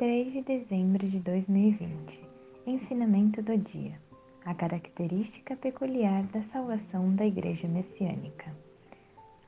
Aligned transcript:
3 0.00 0.32
de 0.32 0.40
dezembro 0.40 1.06
de 1.06 1.18
2020 1.20 2.26
Ensinamento 2.66 3.42
do 3.42 3.54
dia 3.58 4.00
A 4.46 4.54
característica 4.54 5.54
peculiar 5.54 6.22
da 6.28 6.40
salvação 6.40 7.14
da 7.14 7.26
Igreja 7.26 7.68
Messiânica. 7.68 8.50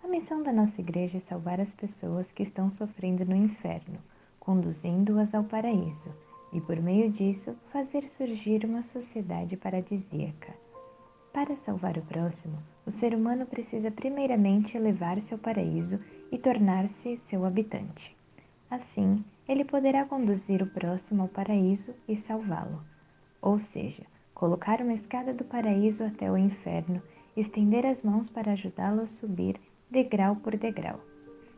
A 0.04 0.09
missão 0.09 0.43
da 0.43 0.53
nossa 0.53 0.82
igreja 0.82 1.17
é 1.17 1.21
salvar 1.21 1.59
as 1.59 1.75
pessoas 1.75 2.30
que 2.30 2.43
estão 2.43 2.68
sofrendo 2.68 3.25
no 3.25 3.35
inferno, 3.35 3.99
conduzindo-as 4.39 5.35
ao 5.35 5.43
paraíso, 5.43 6.14
e 6.53 6.61
por 6.61 6.77
meio 6.82 7.11
disso 7.11 7.57
fazer 7.73 8.07
surgir 8.07 8.62
uma 8.66 8.82
sociedade 8.82 9.57
paradisíaca. 9.57 10.53
Para 11.32 11.57
salvar 11.57 11.96
o 11.96 12.03
próximo, 12.03 12.59
o 12.84 12.91
ser 12.91 13.14
humano 13.14 13.46
precisa 13.46 13.91
primeiramente 13.91 14.77
elevar-se 14.77 15.32
ao 15.32 15.41
paraíso 15.41 15.99
e 16.30 16.36
tornar-se 16.36 17.16
seu 17.16 17.46
habitante. 17.46 18.14
Assim, 18.71 19.25
ele 19.49 19.64
poderá 19.64 20.05
conduzir 20.05 20.63
o 20.63 20.67
próximo 20.67 21.23
ao 21.23 21.29
paraíso 21.29 21.95
e 22.07 22.17
salvá-lo. 22.17 22.83
Ou 23.41 23.59
seja, 23.59 24.05
colocar 24.35 24.81
uma 24.81 24.95
escada 24.95 25.35
do 25.35 25.45
paraíso 25.45 26.05
até 26.05 26.31
o 26.31 26.37
inferno, 26.37 27.03
estender 27.37 27.85
as 27.86 28.03
mãos 28.03 28.29
para 28.29 28.53
ajudá-lo 28.53 29.03
a 29.03 29.07
subir 29.07 29.61
degrau 29.91 30.36
por 30.36 30.57
degrau. 30.57 31.00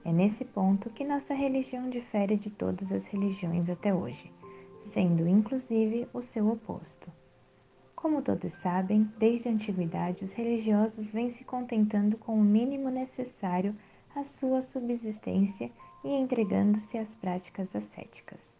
É 0.04 0.12
nesse 0.12 0.44
ponto 0.44 0.90
que 0.90 1.04
nossa 1.04 1.34
religião 1.34 1.88
difere 1.88 2.36
de 2.36 2.50
todas 2.50 2.92
as 2.92 3.06
religiões 3.06 3.70
até 3.70 3.94
hoje, 3.94 4.30
sendo 4.80 5.26
inclusive 5.26 6.06
o 6.12 6.20
seu 6.20 6.48
oposto. 6.50 7.10
Como 7.96 8.20
todos 8.20 8.52
sabem, 8.52 9.10
desde 9.18 9.48
a 9.48 9.52
antiguidade 9.52 10.24
os 10.24 10.32
religiosos 10.32 11.10
vêm 11.10 11.30
se 11.30 11.42
contentando 11.42 12.18
com 12.18 12.34
o 12.34 12.44
mínimo 12.44 12.90
necessário 12.90 13.74
à 14.14 14.22
sua 14.22 14.60
subsistência 14.60 15.70
e 16.04 16.10
entregando-se 16.10 16.98
às 16.98 17.14
práticas 17.14 17.74
ascéticas. 17.74 18.56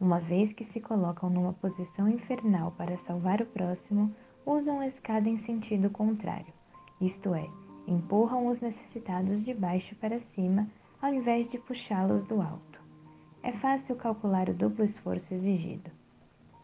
Uma 0.00 0.18
vez 0.18 0.52
que 0.52 0.64
se 0.64 0.80
colocam 0.80 1.28
numa 1.28 1.52
posição 1.52 2.08
infernal 2.08 2.72
para 2.72 2.96
salvar 2.96 3.42
o 3.42 3.46
próximo, 3.46 4.12
usam 4.46 4.80
a 4.80 4.86
escada 4.86 5.28
em 5.28 5.36
sentido 5.36 5.90
contrário, 5.90 6.52
isto 7.00 7.32
é, 7.32 7.48
empurram 7.86 8.48
os 8.48 8.60
necessitados 8.60 9.44
de 9.44 9.54
baixo 9.54 9.94
para 9.96 10.18
cima 10.18 10.66
ao 11.00 11.14
invés 11.14 11.48
de 11.48 11.58
puxá-los 11.58 12.24
do 12.24 12.42
alto. 12.42 12.82
É 13.42 13.52
fácil 13.52 13.94
calcular 13.94 14.48
o 14.48 14.54
duplo 14.54 14.84
esforço 14.84 15.32
exigido. 15.32 15.90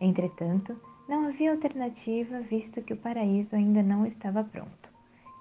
Entretanto, 0.00 0.76
não 1.08 1.28
havia 1.28 1.52
alternativa 1.52 2.40
visto 2.40 2.82
que 2.82 2.92
o 2.92 2.96
paraíso 2.96 3.54
ainda 3.54 3.80
não 3.80 4.04
estava 4.04 4.42
pronto. 4.42 4.92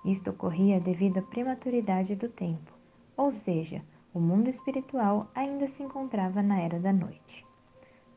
Isto 0.06 0.30
ocorria 0.30 0.80
devido 0.80 1.18
à 1.20 1.22
prematuridade 1.22 2.16
do 2.16 2.30
tempo, 2.30 2.72
ou 3.18 3.32
seja, 3.32 3.82
o 4.14 4.20
mundo 4.20 4.50
espiritual 4.50 5.28
ainda 5.34 5.68
se 5.68 5.82
encontrava 5.82 6.42
na 6.44 6.60
era 6.60 6.80
da 6.80 6.94
noite. 6.94 7.46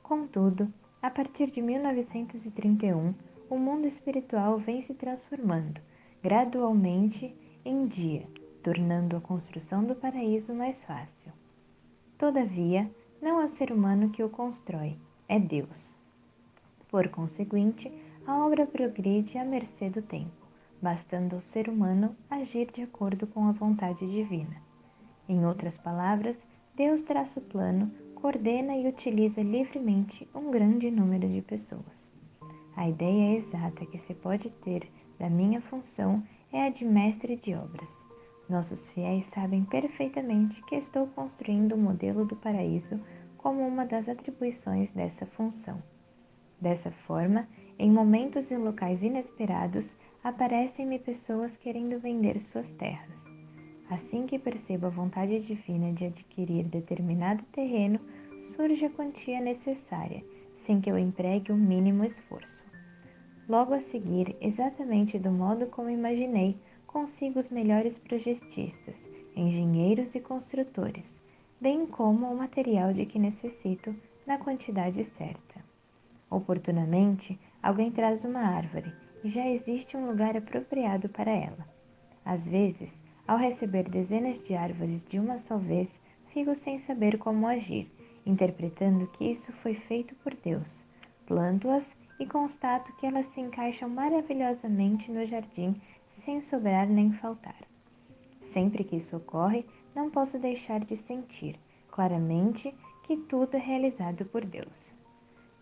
Contudo, 0.02 0.72
a 1.00 1.10
partir 1.10 1.50
de 1.50 1.62
1931, 1.62 3.14
o 3.48 3.58
mundo 3.58 3.86
espiritual 3.86 4.58
vem 4.58 4.82
se 4.82 4.94
transformando 4.94 5.80
gradualmente 6.22 7.34
em 7.64 7.86
dia, 7.86 8.26
tornando 8.62 9.16
a 9.16 9.20
construção 9.20 9.84
do 9.84 9.94
paraíso 9.94 10.52
mais 10.52 10.82
fácil. 10.84 11.32
Todavia, 12.18 12.90
não 13.22 13.40
é 13.40 13.44
o 13.44 13.48
ser 13.48 13.70
humano 13.70 14.10
que 14.10 14.22
o 14.22 14.28
constrói, 14.28 14.98
é 15.28 15.38
Deus. 15.38 15.94
Por 16.88 17.08
conseguinte, 17.08 17.92
a 18.26 18.44
obra 18.44 18.66
progride 18.66 19.38
à 19.38 19.44
mercê 19.44 19.88
do 19.88 20.02
tempo, 20.02 20.46
bastando 20.82 21.34
ao 21.34 21.40
ser 21.40 21.68
humano 21.68 22.16
agir 22.28 22.70
de 22.72 22.82
acordo 22.82 23.26
com 23.26 23.46
a 23.46 23.52
vontade 23.52 24.10
divina. 24.10 24.65
Em 25.28 25.44
outras 25.44 25.76
palavras, 25.76 26.46
Deus 26.74 27.02
traça 27.02 27.40
o 27.40 27.42
plano, 27.42 27.90
coordena 28.14 28.76
e 28.76 28.86
utiliza 28.86 29.42
livremente 29.42 30.28
um 30.34 30.50
grande 30.50 30.90
número 30.90 31.28
de 31.28 31.42
pessoas. 31.42 32.14
A 32.76 32.88
ideia 32.88 33.36
exata 33.36 33.86
que 33.86 33.98
se 33.98 34.14
pode 34.14 34.50
ter 34.50 34.88
da 35.18 35.30
minha 35.30 35.60
função 35.60 36.22
é 36.52 36.66
a 36.66 36.70
de 36.70 36.84
mestre 36.84 37.36
de 37.36 37.54
obras. 37.54 38.06
Nossos 38.48 38.90
fiéis 38.90 39.26
sabem 39.26 39.64
perfeitamente 39.64 40.62
que 40.64 40.76
estou 40.76 41.06
construindo 41.08 41.74
o 41.74 41.78
modelo 41.78 42.24
do 42.24 42.36
paraíso 42.36 43.00
como 43.36 43.66
uma 43.66 43.84
das 43.84 44.08
atribuições 44.08 44.92
dessa 44.92 45.26
função. 45.26 45.82
Dessa 46.60 46.90
forma, 46.90 47.48
em 47.78 47.90
momentos 47.90 48.50
e 48.50 48.56
locais 48.56 49.02
inesperados, 49.02 49.96
aparecem-me 50.22 50.98
pessoas 50.98 51.56
querendo 51.56 51.98
vender 51.98 52.40
suas 52.40 52.72
terras. 52.72 53.35
Assim 53.88 54.26
que 54.26 54.38
percebo 54.38 54.86
a 54.86 54.90
vontade 54.90 55.38
divina 55.46 55.92
de 55.92 56.06
adquirir 56.06 56.64
determinado 56.64 57.44
terreno, 57.44 58.00
surge 58.40 58.84
a 58.84 58.90
quantia 58.90 59.40
necessária, 59.40 60.24
sem 60.52 60.80
que 60.80 60.90
eu 60.90 60.98
empregue 60.98 61.52
o 61.52 61.56
mínimo 61.56 62.04
esforço. 62.04 62.66
Logo 63.48 63.74
a 63.74 63.80
seguir, 63.80 64.36
exatamente 64.40 65.18
do 65.18 65.30
modo 65.30 65.66
como 65.66 65.88
imaginei, 65.88 66.58
consigo 66.86 67.38
os 67.38 67.48
melhores 67.48 67.96
projetistas, 67.96 69.08
engenheiros 69.36 70.16
e 70.16 70.20
construtores, 70.20 71.14
bem 71.60 71.86
como 71.86 72.26
o 72.26 72.36
material 72.36 72.92
de 72.92 73.06
que 73.06 73.20
necessito 73.20 73.94
na 74.26 74.36
quantidade 74.36 75.04
certa. 75.04 75.64
Oportunamente, 76.28 77.38
alguém 77.62 77.92
traz 77.92 78.24
uma 78.24 78.40
árvore 78.40 78.92
e 79.22 79.28
já 79.28 79.48
existe 79.48 79.96
um 79.96 80.08
lugar 80.08 80.36
apropriado 80.36 81.08
para 81.08 81.30
ela. 81.30 81.68
Às 82.24 82.48
vezes, 82.48 82.98
ao 83.26 83.36
receber 83.36 83.88
dezenas 83.88 84.42
de 84.44 84.54
árvores 84.54 85.02
de 85.02 85.18
uma 85.18 85.38
só 85.38 85.56
vez, 85.56 86.00
fico 86.28 86.54
sem 86.54 86.78
saber 86.78 87.18
como 87.18 87.46
agir, 87.46 87.90
interpretando 88.24 89.06
que 89.08 89.24
isso 89.24 89.52
foi 89.52 89.74
feito 89.74 90.14
por 90.16 90.34
Deus. 90.34 90.84
Planto-as 91.26 91.94
e 92.18 92.26
constato 92.26 92.94
que 92.96 93.06
elas 93.06 93.26
se 93.26 93.40
encaixam 93.40 93.88
maravilhosamente 93.88 95.10
no 95.10 95.26
jardim 95.26 95.74
sem 96.08 96.40
sobrar 96.40 96.88
nem 96.88 97.12
faltar. 97.12 97.62
Sempre 98.40 98.84
que 98.84 98.96
isso 98.96 99.16
ocorre, 99.16 99.66
não 99.94 100.10
posso 100.10 100.38
deixar 100.38 100.80
de 100.80 100.96
sentir 100.96 101.58
claramente 101.90 102.74
que 103.02 103.16
tudo 103.16 103.56
é 103.56 103.58
realizado 103.58 104.24
por 104.26 104.44
Deus. 104.44 104.94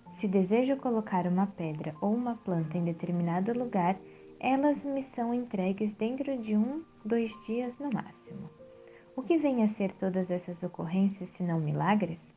Se 0.07 0.29
desejo 0.29 0.77
colocar 0.77 1.27
uma 1.27 1.47
pedra 1.47 1.95
ou 2.01 2.15
uma 2.15 2.37
planta 2.37 2.77
em 2.77 2.85
determinado 2.85 3.57
lugar, 3.57 3.97
elas 4.39 4.85
me 4.85 5.03
são 5.03 5.33
entregues 5.33 5.93
dentro 5.93 6.37
de 6.37 6.57
um, 6.57 6.83
dois 7.05 7.33
dias 7.47 7.79
no 7.79 7.91
máximo. 7.93 8.49
O 9.15 9.23
que 9.23 9.37
vem 9.37 9.63
a 9.63 9.69
ser 9.69 9.93
todas 9.93 10.31
essas 10.31 10.63
ocorrências 10.63 11.29
senão 11.29 11.61
milagres? 11.61 12.35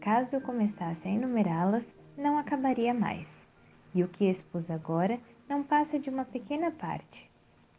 Caso 0.00 0.36
eu 0.36 0.40
começasse 0.40 1.08
a 1.08 1.10
enumerá-las, 1.10 1.94
não 2.16 2.36
acabaria 2.36 2.92
mais. 2.92 3.46
E 3.94 4.04
o 4.04 4.08
que 4.08 4.26
expus 4.26 4.70
agora 4.70 5.18
não 5.48 5.62
passa 5.62 5.98
de 5.98 6.10
uma 6.10 6.24
pequena 6.24 6.70
parte. 6.70 7.30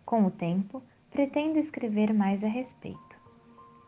Com 0.05 0.25
o 0.25 0.31
tempo, 0.31 0.81
pretendo 1.09 1.59
escrever 1.59 2.13
mais 2.13 2.43
a 2.43 2.47
respeito. 2.47 3.21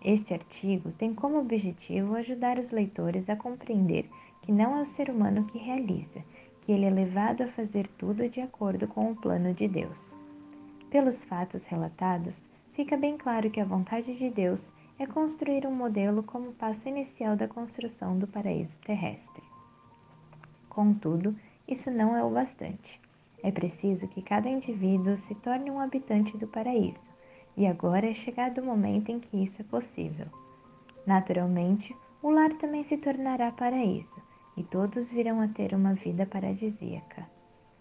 Este 0.04 0.34
artigo 0.34 0.92
tem 0.92 1.14
como 1.14 1.40
objetivo 1.40 2.16
ajudar 2.16 2.60
os 2.60 2.72
leitores 2.72 3.30
a 3.30 3.36
compreender 3.36 4.08
que 4.44 4.52
não 4.52 4.78
é 4.78 4.82
o 4.82 4.86
ser 4.86 5.10
humano 5.10 5.46
que 5.46 5.58
realiza, 5.58 6.24
que 6.62 6.72
ele 6.72 6.86
é 6.86 6.90
levado 6.90 7.42
a 7.42 7.48
fazer 7.48 7.88
tudo 7.88 8.30
de 8.30 8.40
acordo 8.40 8.88
com 8.88 9.12
o 9.12 9.16
plano 9.16 9.54
de 9.54 9.68
Deus. 9.68 10.16
Pelos 10.96 11.26
fatos 11.26 11.66
relatados, 11.66 12.50
fica 12.72 12.96
bem 12.96 13.18
claro 13.18 13.52
que 13.52 13.60
a 13.60 13.66
vontade 13.66 14.16
de 14.16 14.30
Deus 14.30 14.72
é 14.98 15.06
construir 15.06 15.68
um 15.68 15.76
modelo 15.76 16.24
como 16.24 16.54
passo 16.54 16.88
inicial 16.88 17.36
da 17.36 17.50
construção 17.50 18.18
do 18.18 18.26
paraíso 18.26 18.80
terrestre. 18.80 19.44
Contudo, 20.70 21.36
isso 21.68 21.92
não 21.92 22.16
é 22.16 22.24
o 22.24 22.30
bastante. 22.30 22.98
É 23.44 23.52
preciso 23.52 24.08
que 24.08 24.22
cada 24.22 24.48
indivíduo 24.48 25.18
se 25.18 25.36
torne 25.36 25.70
um 25.70 25.82
habitante 25.82 26.38
do 26.38 26.48
paraíso, 26.48 27.12
e 27.58 27.68
agora 27.68 28.10
é 28.10 28.14
chegado 28.14 28.62
o 28.62 28.66
momento 28.66 29.10
em 29.10 29.20
que 29.20 29.36
isso 29.36 29.62
é 29.62 29.66
possível. 29.66 30.28
Naturalmente, 31.06 31.94
o 32.24 32.30
lar 32.30 32.54
também 32.54 32.86
se 32.86 32.96
tornará 32.96 33.52
paraíso, 33.52 34.24
e 34.56 34.64
todos 34.64 35.12
virão 35.12 35.42
a 35.42 35.48
ter 35.50 35.74
uma 35.74 35.94
vida 35.94 36.26
paradisíaca. 36.26 37.30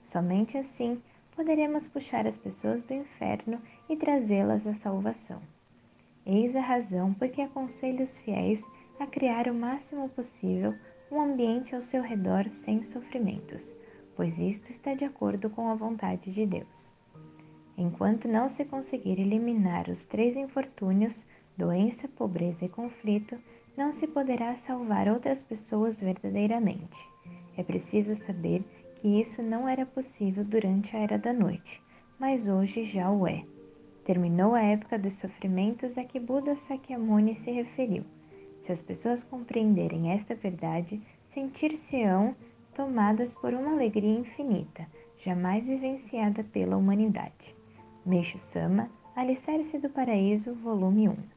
Somente 0.03 0.59
assim 0.59 1.01
poderemos 1.35 1.87
puxar 1.87 2.27
as 2.27 2.37
pessoas 2.37 2.83
do 2.83 2.95
inferno 2.95 3.61
e 3.89 3.97
trazê-las 3.97 4.67
à 4.67 4.75
salvação. 4.75 5.41
Eis 6.25 6.57
a 6.57 6.61
razão 6.61 7.13
por 7.13 7.29
que 7.29 7.43
aconselho 7.43 8.03
os 8.03 8.19
fiéis 8.19 8.65
a 8.99 9.07
criar 9.07 9.49
o 9.49 9.55
máximo 9.55 10.09
possível 10.09 10.75
um 11.11 11.21
ambiente 11.21 11.75
ao 11.75 11.83
seu 11.83 12.03
redor 12.03 12.49
sem 12.49 12.83
sofrimentos, 12.83 13.77
pois 14.17 14.39
isto 14.39 14.71
está 14.71 14.95
de 14.95 15.05
acordo 15.05 15.51
com 15.51 15.69
a 15.69 15.75
vontade 15.75 16.33
de 16.33 16.47
Deus. 16.47 16.95
Enquanto 17.77 18.29
não 18.29 18.49
se 18.49 18.65
conseguir 18.65 19.21
eliminar 19.21 19.89
os 19.89 20.05
três 20.05 20.37
infortúnios, 20.37 21.27
doença, 21.57 22.09
pobreza 22.09 22.65
e 22.65 22.69
conflito, 22.69 23.37
não 23.77 23.91
se 23.91 24.07
poderá 24.07 24.55
salvar 24.57 25.09
outras 25.09 25.43
pessoas 25.43 26.01
verdadeiramente. 26.01 26.99
É 27.57 27.63
preciso 27.63 28.15
saber 28.15 28.65
que 29.05 29.21
isso 29.21 29.43
não 29.43 29.69
era 29.69 29.85
possível 29.85 30.43
durante 30.43 30.97
a 30.97 31.01
Era 31.01 31.19
da 31.19 31.31
Noite, 31.31 31.83
mas 32.19 32.49
hoje 32.49 32.87
já 32.87 33.11
o 33.11 33.27
é. 33.27 33.45
Terminou 34.03 34.55
a 34.55 34.63
época 34.63 34.99
dos 34.99 35.13
sofrimentos 35.13 35.99
a 35.99 36.05
que 36.05 36.19
Buda 36.19 36.57
Sakyamuni 36.57 37.37
se 37.37 37.51
referiu. 37.51 38.03
Se 38.63 38.73
as 38.73 38.81
pessoas 38.81 39.23
compreenderem 39.23 40.11
esta 40.11 40.35
verdade, 40.35 41.03
sentir-se-ão 41.27 42.35
tomadas 42.73 43.35
por 43.35 43.53
uma 43.53 43.73
alegria 43.73 44.19
infinita, 44.21 44.87
jamais 45.19 45.69
vivenciada 45.69 46.43
pela 46.43 46.79
humanidade. 46.79 47.55
Meixo 48.07 48.39
Sama, 48.39 48.91
Alicerce 49.15 49.79
do 49.79 49.91
Paraíso, 49.91 50.55
volume 50.55 51.11
1 51.11 51.34